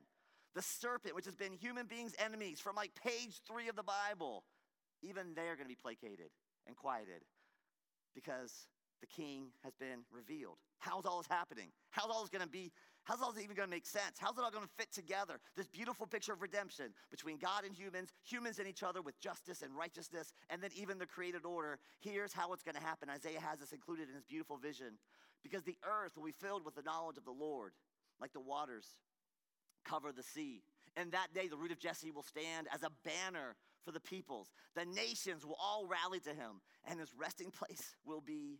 [0.55, 4.43] The serpent, which has been human beings' enemies from like page three of the Bible,
[5.01, 6.29] even they are going to be placated
[6.67, 7.23] and quieted
[8.13, 8.67] because
[9.01, 10.57] the king has been revealed.
[10.79, 11.69] How's all this happening?
[11.89, 12.71] How's all this going to be?
[13.05, 14.17] How's all this even going to make sense?
[14.17, 15.39] How's it all going to fit together?
[15.57, 19.61] This beautiful picture of redemption between God and humans, humans and each other with justice
[19.61, 21.79] and righteousness, and then even the created order.
[21.99, 23.09] Here's how it's going to happen.
[23.09, 24.97] Isaiah has this included in his beautiful vision.
[25.43, 27.73] Because the earth will be filled with the knowledge of the Lord,
[28.21, 28.85] like the waters
[29.83, 30.63] cover the sea.
[30.95, 34.53] And that day, the root of Jesse will stand as a banner for the peoples.
[34.75, 38.59] The nations will all rally to him, and his resting place will be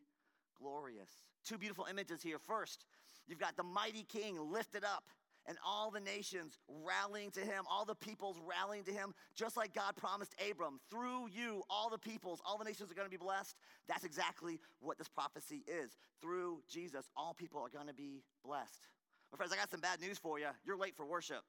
[0.59, 1.09] glorious.
[1.45, 2.39] Two beautiful images here.
[2.39, 2.85] First,
[3.27, 5.03] you've got the mighty king lifted up,
[5.45, 9.73] and all the nations rallying to him, all the peoples rallying to him, just like
[9.73, 10.79] God promised Abram.
[10.89, 13.57] Through you, all the peoples, all the nations are going to be blessed.
[13.87, 15.97] That's exactly what this prophecy is.
[16.21, 18.87] Through Jesus, all people are going to be blessed.
[19.31, 20.47] My friends, I got some bad news for you.
[20.63, 21.41] You're late for worship.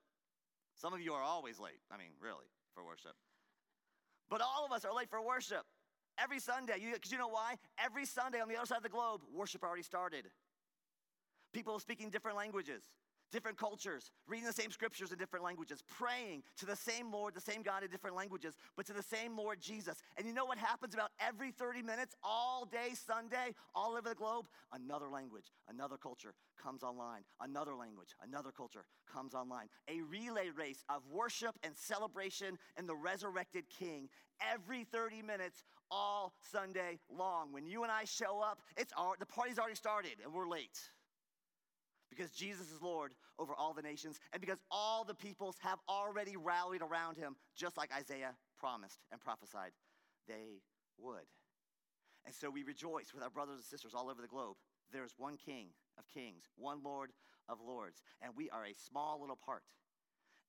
[0.75, 1.79] Some of you are always late.
[1.93, 3.13] I mean, really, for worship.
[4.29, 5.65] But all of us are late for worship.
[6.19, 7.57] Every Sunday, because you, you know why?
[7.79, 10.27] Every Sunday on the other side of the globe, worship already started.
[11.53, 12.83] People speaking different languages
[13.33, 17.41] different cultures, reading the same scriptures in different languages, praying to the same Lord, the
[17.41, 19.99] same God in different languages, but to the same Lord Jesus.
[20.17, 24.15] And you know what happens about every 30 minutes, all day Sunday, all over the
[24.15, 24.47] globe?
[24.73, 27.23] Another language, another culture comes online.
[27.41, 29.67] Another language, another culture comes online.
[29.89, 34.09] A relay race of worship and celebration in the resurrected King
[34.41, 37.53] every 30 minutes all Sunday long.
[37.53, 40.79] When you and I show up, it's our, the party's already started and we're late
[42.15, 46.37] because Jesus is Lord over all the nations, and because all the peoples have already
[46.37, 49.73] rallied around him, just like Isaiah promised and prophesied
[50.29, 50.63] they
[50.99, 51.27] would.
[52.25, 54.57] And so we rejoice with our brothers and sisters all over the globe.
[54.93, 57.11] There's one King of kings, one Lord
[57.49, 59.63] of lords, and we are a small little part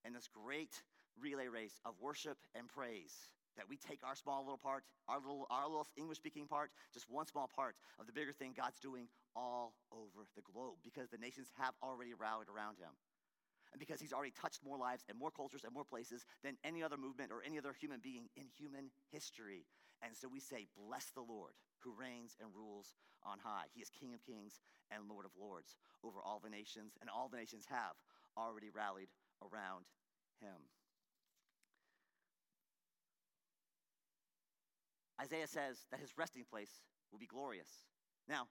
[0.06, 0.84] in this great
[1.20, 3.14] relay race of worship and praise
[3.58, 7.10] that we take our small little part, our little, our little English speaking part, just
[7.10, 11.18] one small part of the bigger thing God's doing all over the globe because the
[11.18, 12.96] nations have already rallied around him.
[13.74, 16.82] And because he's already touched more lives and more cultures and more places than any
[16.82, 19.68] other movement or any other human being in human history.
[20.02, 23.66] And so we say, Bless the Lord who reigns and rules on high.
[23.74, 24.60] He is King of kings
[24.92, 28.00] and Lord of lords over all the nations, and all the nations have
[28.38, 29.10] already rallied
[29.42, 29.86] around
[30.40, 30.56] him.
[35.22, 37.70] Isaiah says that his resting place will be glorious.
[38.28, 38.48] Now,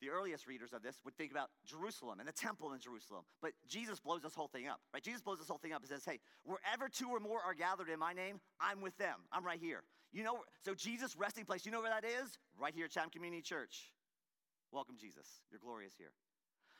[0.00, 3.22] the earliest readers of this would think about Jerusalem and the temple in Jerusalem.
[3.42, 5.02] But Jesus blows this whole thing up, right?
[5.02, 7.88] Jesus blows this whole thing up and says, hey, wherever two or more are gathered
[7.88, 9.16] in my name, I'm with them.
[9.32, 9.82] I'm right here.
[10.12, 12.38] You know, so Jesus' resting place, you know where that is?
[12.58, 13.92] Right here at Chatham Community Church.
[14.72, 15.26] Welcome, Jesus.
[15.50, 16.12] You're glorious here.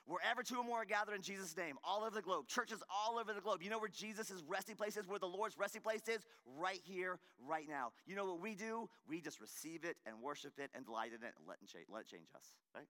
[0.07, 3.19] Wherever two or more are gathered in Jesus' name, all over the globe, churches all
[3.19, 3.63] over the globe.
[3.63, 6.25] You know where Jesus' resting place is, where the Lord's resting place is?
[6.59, 7.93] Right here, right now.
[8.07, 8.89] You know what we do?
[9.09, 11.87] We just receive it and worship it and delight in it and let it change,
[11.93, 12.87] let it change us, right?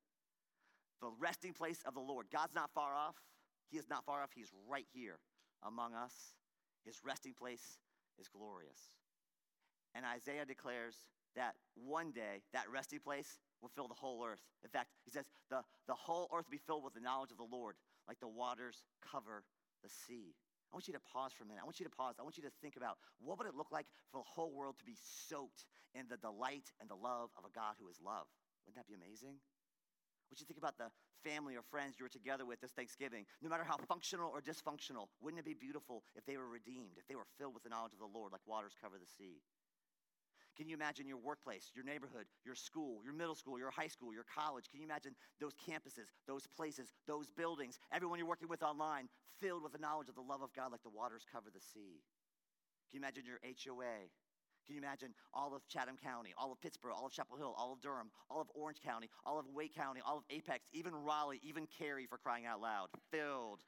[1.01, 2.27] The resting place of the Lord.
[2.33, 3.17] God's not far off.
[3.71, 4.31] He is not far off.
[4.35, 5.19] He's right here
[5.63, 6.13] among us.
[6.85, 7.79] His resting place
[8.19, 8.97] is glorious.
[9.95, 10.97] And Isaiah declares
[11.37, 14.41] that one day, that resting place will fill the whole earth.
[14.65, 17.39] In fact, he says, the, the whole earth will be filled with the knowledge of
[17.39, 17.77] the Lord,
[18.09, 19.45] like the waters cover
[19.83, 20.35] the sea.
[20.73, 21.63] I want you to pause for a minute.
[21.63, 22.15] I want you to pause.
[22.19, 24.79] I want you to think about what would it look like for the whole world
[24.79, 24.95] to be
[25.29, 28.27] soaked in the delight and the love of a God who is love?
[28.67, 29.43] Wouldn't that be amazing?
[30.31, 30.91] Would you think about the
[31.27, 33.27] family or friends you were together with this Thanksgiving?
[33.43, 37.07] No matter how functional or dysfunctional, wouldn't it be beautiful if they were redeemed, if
[37.09, 39.43] they were filled with the knowledge of the Lord like waters cover the sea?
[40.57, 44.13] Can you imagine your workplace, your neighborhood, your school, your middle school, your high school,
[44.13, 44.69] your college?
[44.71, 49.09] Can you imagine those campuses, those places, those buildings, everyone you're working with online
[49.41, 52.03] filled with the knowledge of the love of God like the waters cover the sea?
[52.91, 54.11] Can you imagine your HOA?
[54.67, 57.73] Can you imagine all of Chatham County, all of Pittsboro, all of Chapel Hill, all
[57.73, 61.41] of Durham, all of Orange County, all of Wake County, all of Apex, even Raleigh,
[61.43, 63.61] even Cary for crying out loud, filled,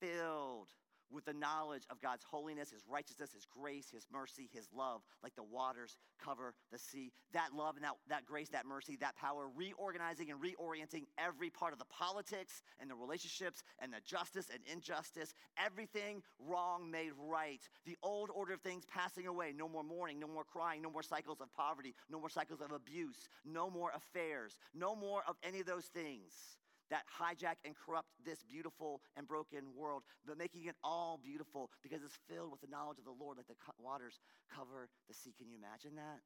[0.00, 0.68] filled
[1.10, 5.34] with the knowledge of God's holiness, His righteousness, His grace, His mercy, His love, like
[5.34, 7.12] the waters cover the sea.
[7.32, 11.72] That love and that, that grace, that mercy, that power, reorganizing and reorienting every part
[11.72, 17.60] of the politics and the relationships and the justice and injustice, everything wrong made right.
[17.86, 19.52] The old order of things passing away.
[19.56, 22.72] No more mourning, no more crying, no more cycles of poverty, no more cycles of
[22.72, 26.56] abuse, no more affairs, no more of any of those things
[26.90, 32.02] that hijack and corrupt this beautiful and broken world, but making it all beautiful because
[32.02, 34.18] it's filled with the knowledge of the Lord, like the waters
[34.52, 35.32] cover the sea.
[35.38, 36.20] Can you imagine that?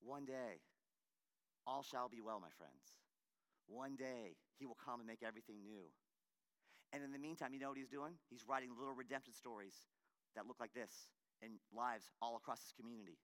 [0.00, 0.62] One day,
[1.66, 2.96] all shall be well, my friends.
[3.66, 5.90] One day, he will come and make everything new.
[6.92, 8.14] And in the meantime, you know what he's doing?
[8.30, 9.74] He's writing little redemption stories
[10.34, 10.90] that look like this
[11.42, 13.18] in lives all across his community.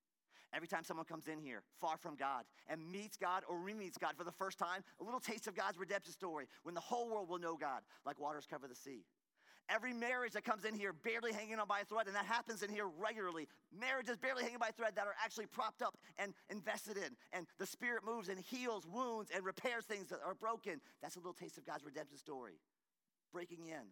[0.55, 3.99] Every time someone comes in here, far from God, and meets God or re meets
[3.99, 7.11] God for the first time, a little taste of God's redemption story when the whole
[7.11, 9.05] world will know God, like waters cover the sea.
[9.69, 12.63] Every marriage that comes in here barely hanging on by a thread, and that happens
[12.63, 13.49] in here regularly.
[13.77, 17.17] Marriages barely hanging by a thread that are actually propped up and invested in.
[17.33, 20.81] And the Spirit moves and heals wounds and repairs things that are broken.
[21.03, 22.61] That's a little taste of God's redemption story.
[23.33, 23.91] Breaking in.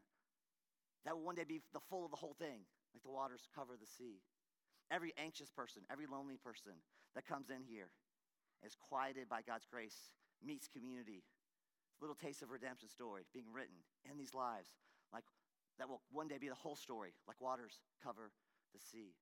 [1.05, 2.61] That will one day be the full of the whole thing,
[2.95, 4.21] like the waters cover the sea.
[4.91, 6.73] Every anxious person, every lonely person
[7.15, 7.89] that comes in here
[8.65, 10.11] is quieted by God's grace,
[10.45, 11.25] meets community.
[12.01, 13.77] Little taste of redemption story being written
[14.11, 14.69] in these lives,
[15.13, 15.25] like
[15.79, 18.31] that will one day be the whole story, like waters cover
[18.75, 19.15] the sea.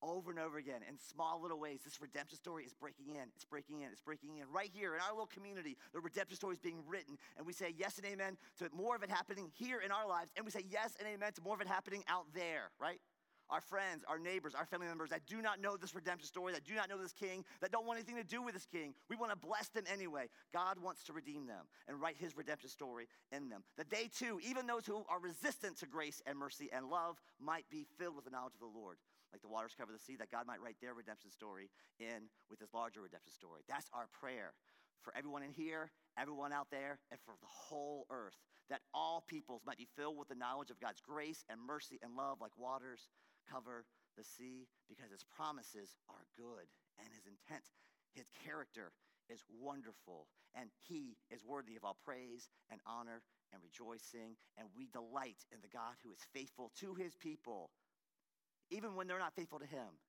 [0.00, 3.44] Over and over again, in small little ways, this redemption story is breaking in, it's
[3.44, 4.44] breaking in, it's breaking in.
[4.52, 7.74] Right here in our little community, the redemption story is being written, and we say
[7.76, 10.64] yes and amen to more of it happening here in our lives, and we say
[10.70, 13.00] yes and amen to more of it happening out there, right?
[13.50, 16.64] Our friends, our neighbors, our family members that do not know this redemption story, that
[16.64, 18.94] do not know this king, that don't want anything to do with this king.
[19.08, 20.28] We want to bless them anyway.
[20.52, 23.62] God wants to redeem them and write his redemption story in them.
[23.76, 27.64] That they too, even those who are resistant to grace and mercy and love, might
[27.70, 28.98] be filled with the knowledge of the Lord.
[29.32, 31.68] Like the waters cover the sea, that God might write their redemption story
[32.00, 33.62] in with his larger redemption story.
[33.68, 34.54] That's our prayer
[35.02, 38.36] for everyone in here, everyone out there, and for the whole earth.
[38.70, 42.16] That all peoples might be filled with the knowledge of God's grace and mercy and
[42.16, 43.08] love like waters
[43.48, 43.84] cover
[44.16, 46.68] the sea because his promises are good
[47.00, 47.64] and his intent,
[48.12, 48.92] his character
[49.28, 50.26] is wonderful.
[50.54, 54.36] And he is worthy of all praise and honor and rejoicing.
[54.56, 57.70] And we delight in the God who is faithful to his people,
[58.70, 60.00] even when they're not faithful to him.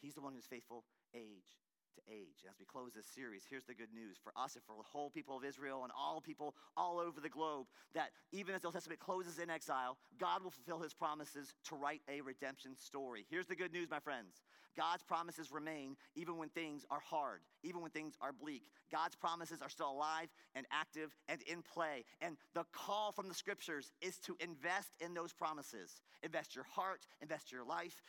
[0.00, 1.56] He's the one who's faithful age
[1.94, 2.44] to age.
[2.48, 5.10] As we close this series, here's the good news for us and for the whole
[5.10, 8.74] people of Israel and all people all over the globe that even as the Old
[8.74, 13.26] Testament closes in exile, God will fulfill his promises to write a redemption story.
[13.30, 14.42] Here's the good news, my friends
[14.76, 18.62] God's promises remain even when things are hard, even when things are bleak.
[18.90, 22.04] God's promises are still alive and active and in play.
[22.20, 26.00] And the call from the scriptures is to invest in those promises.
[26.22, 28.00] Invest your heart, invest your life,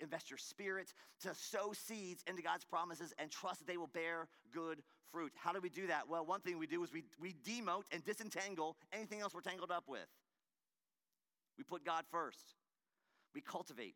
[0.00, 4.28] invest your spirit to sow seeds into God's promises and trust that they will bear
[4.52, 5.32] good fruit.
[5.36, 6.08] How do we do that?
[6.08, 9.70] Well, one thing we do is we, we demote and disentangle anything else we're tangled
[9.70, 10.06] up with.
[11.58, 12.54] We put God first.
[13.34, 13.94] We cultivate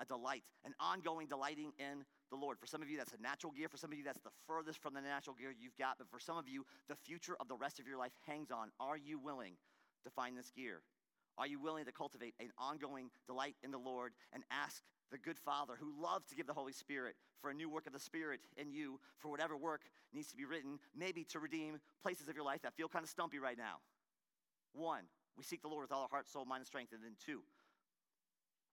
[0.00, 2.58] a delight, an ongoing delighting in the Lord.
[2.58, 3.68] For some of you, that's a natural gear.
[3.68, 5.98] For some of you, that's the furthest from the natural gear you've got.
[5.98, 8.70] But for some of you, the future of the rest of your life hangs on.
[8.80, 9.54] Are you willing
[10.04, 10.82] to find this gear?
[11.38, 15.38] Are you willing to cultivate an ongoing delight in the Lord and ask the good
[15.38, 18.40] Father who loves to give the Holy Spirit for a new work of the Spirit
[18.56, 19.82] in you for whatever work
[20.12, 23.08] needs to be written, maybe to redeem places of your life that feel kind of
[23.08, 23.76] stumpy right now?
[24.72, 25.02] One,
[25.36, 26.92] we seek the Lord with all our heart, soul, mind, and strength.
[26.92, 27.40] And then two,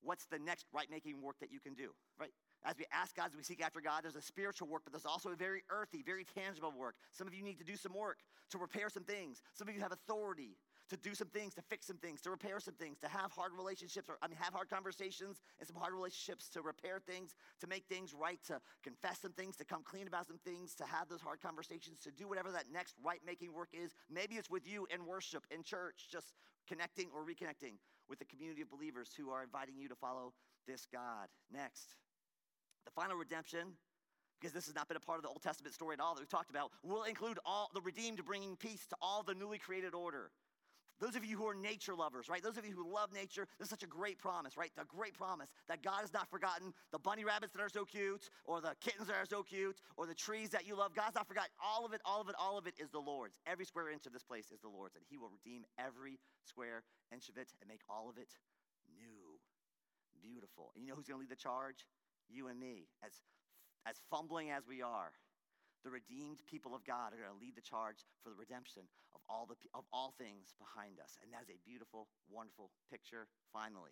[0.08, 2.32] what's the next right making work that you can do, right?
[2.64, 5.06] As we ask God, as we seek after God, there's a spiritual work, but there's
[5.06, 6.96] also a very earthy, very tangible work.
[7.12, 8.20] Some of you need to do some work
[8.52, 9.42] to repair some things.
[9.54, 10.56] Some of you have authority
[10.90, 13.52] to do some things, to fix some things, to repair some things, to have hard
[13.52, 17.68] relationships, or I mean, have hard conversations and some hard relationships, to repair things, to
[17.68, 21.10] make things right, to confess some things, to come clean about some things, to have
[21.10, 23.94] those hard conversations, to do whatever that next right making work is.
[24.10, 26.32] Maybe it's with you in worship, in church, just
[26.68, 27.76] connecting or reconnecting
[28.10, 30.34] with the community of believers who are inviting you to follow
[30.68, 31.28] this God.
[31.52, 31.96] Next,
[32.86, 33.74] the final redemption
[34.40, 36.22] because this has not been a part of the Old Testament story at all that
[36.22, 39.94] we've talked about, will include all the redeemed bringing peace to all the newly created
[39.94, 40.32] order.
[41.00, 42.42] Those of you who are nature lovers, right?
[42.42, 44.72] Those of you who love nature, this is such a great promise, right?
[44.76, 48.30] The great promise that God has not forgotten the bunny rabbits that are so cute,
[48.46, 50.96] or the kittens that are so cute, or the trees that you love.
[50.96, 51.52] God's not forgotten.
[51.64, 53.38] All of it, all of it, all of it is the Lord's.
[53.46, 56.84] Every square inch of this place is the Lord's, and He will redeem every square
[57.14, 58.30] inch of it and make all of it
[58.96, 59.38] new,
[60.22, 60.72] beautiful.
[60.76, 61.86] And you know who's going to lead the charge?
[62.30, 62.88] You and me.
[63.06, 63.12] As,
[63.86, 65.12] as fumbling as we are,
[65.84, 69.22] the redeemed people of God are going to lead the charge for the redemption of
[69.30, 71.18] all, the, of all things behind us.
[71.22, 73.92] And that is a beautiful, wonderful picture, finally.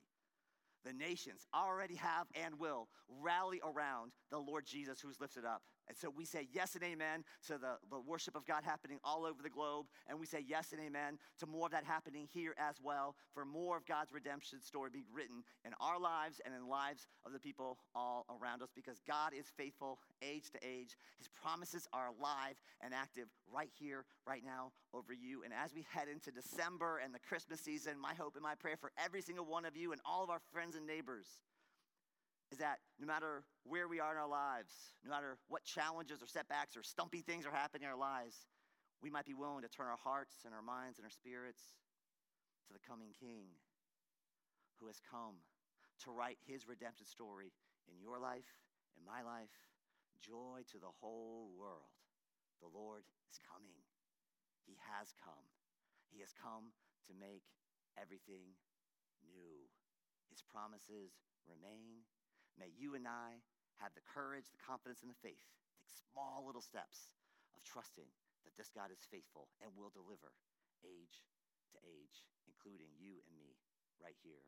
[0.83, 5.63] The nations already have and will rally around the Lord Jesus who's lifted up.
[5.87, 9.25] And so we say yes and amen to the, the worship of God happening all
[9.25, 9.85] over the globe.
[10.07, 13.45] And we say yes and amen to more of that happening here as well, for
[13.45, 17.33] more of God's redemption story being written in our lives and in the lives of
[17.33, 20.97] the people all around us because God is faithful age to age.
[21.17, 25.43] His promises are alive and active right here, right now, over you.
[25.43, 28.77] And as we head into December and the Christmas season, my hope and my prayer
[28.77, 31.27] for every single one of you and all of our friends and neighbors
[32.55, 34.71] is that no matter where we are in our lives,
[35.03, 38.47] no matter what challenges or setbacks or stumpy things are happening in our lives,
[39.03, 41.59] we might be willing to turn our hearts and our minds and our spirits
[42.63, 43.51] to the coming King
[44.79, 45.43] who has come
[46.07, 47.51] to write his redemption story
[47.91, 48.47] in your life,
[48.95, 49.51] in my life,
[50.23, 51.91] joy to the whole world.
[52.63, 53.83] The Lord is coming.
[54.63, 55.43] He has come.
[56.07, 56.71] He has come
[57.11, 57.43] to make
[57.99, 58.55] everything
[59.27, 59.67] new.
[60.31, 61.19] His promises
[61.51, 62.07] remain
[62.55, 63.43] May you and I
[63.83, 65.43] have the courage, the confidence, and the faith,
[65.83, 67.11] take small little steps
[67.55, 68.07] of trusting
[68.47, 70.31] that this God is faithful and will deliver
[70.85, 71.27] age
[71.75, 73.59] to age, including you and me
[73.99, 74.43] right here,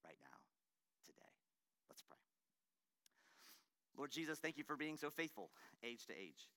[0.00, 0.38] right now,
[1.04, 1.32] today.
[1.90, 2.20] Let's pray.
[3.96, 5.50] Lord Jesus, thank you for being so faithful,
[5.82, 6.48] age to age.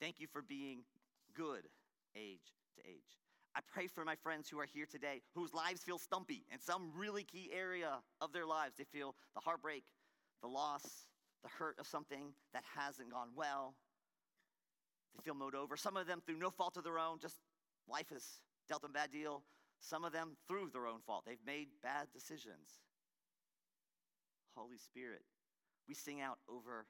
[0.00, 0.86] Thank you for being
[1.34, 1.66] good,
[2.14, 3.18] age to age.
[3.54, 6.92] I pray for my friends who are here today whose lives feel stumpy in some
[6.96, 8.76] really key area of their lives.
[8.76, 9.84] They feel the heartbreak,
[10.42, 11.06] the loss,
[11.42, 13.74] the hurt of something that hasn't gone well.
[15.16, 15.76] They feel mowed over.
[15.76, 17.36] Some of them through no fault of their own, just
[17.88, 18.24] life has
[18.68, 19.42] dealt them a bad deal.
[19.80, 21.24] Some of them through their own fault.
[21.26, 22.80] They've made bad decisions.
[24.56, 25.22] Holy Spirit,
[25.86, 26.86] we sing out over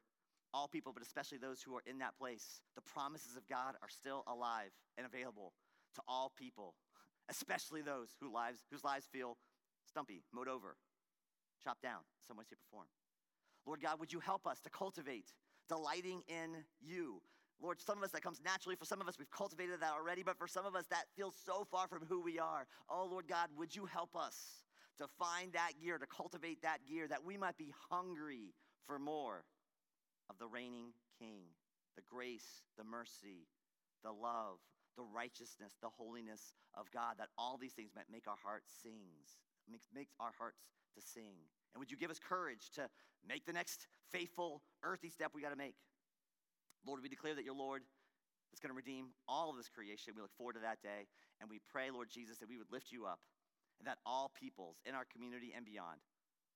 [0.55, 2.61] all people, but especially those who are in that place.
[2.75, 5.53] The promises of God are still alive and available
[5.95, 6.75] to all people,
[7.29, 9.37] especially those who lives, whose lives feel
[9.87, 10.77] stumpy, mowed over,
[11.63, 12.89] chopped down, some way, shape, or form.
[13.69, 15.35] Lord God, would you help us to cultivate
[15.69, 17.21] delighting in you?
[17.61, 18.77] Lord, some of us that comes naturally.
[18.77, 21.37] For some of us, we've cultivated that already, but for some of us, that feels
[21.45, 22.67] so far from who we are.
[22.89, 24.65] Oh, Lord God, would you help us
[24.97, 28.55] to find that gear, to cultivate that gear, that we might be hungry
[28.87, 29.45] for more
[30.31, 31.43] of the reigning King,
[31.95, 33.49] the grace, the mercy,
[34.03, 34.57] the love,
[34.97, 39.37] the righteousness, the holiness of God, that all these things might make our hearts sings,
[39.71, 40.63] makes, makes our hearts
[40.95, 41.37] to sing.
[41.75, 42.89] And would you give us courage to
[43.27, 45.75] make the next faithful, earthy step we got to make?
[46.87, 47.83] Lord, we declare that you're Lord
[48.51, 50.15] that's going to redeem all of this creation.
[50.17, 51.07] We look forward to that day.
[51.41, 53.21] And we pray, Lord Jesus, that we would lift you up
[53.79, 56.01] and that all peoples in our community and beyond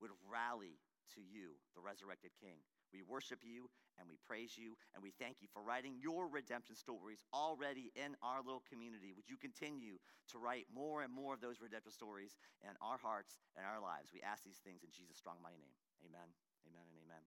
[0.00, 0.80] would rally
[1.14, 2.64] to you, the resurrected King.
[2.92, 6.74] We worship you and we praise you and we thank you for writing your redemption
[6.74, 9.12] stories already in our little community.
[9.12, 10.00] Would you continue
[10.32, 14.08] to write more and more of those redemption stories in our hearts and our lives?
[14.14, 15.76] We ask these things in Jesus' strong, mighty name.
[16.08, 16.32] Amen,
[16.64, 17.20] amen, and amen.